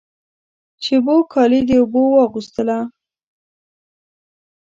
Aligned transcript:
شېبو 0.83 1.15
کالی 1.33 1.61
د 1.67 1.71
اوبو 1.81 2.01
واغوستله 2.15 2.77